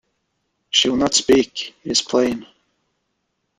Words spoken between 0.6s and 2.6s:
She will not speak, it is plain.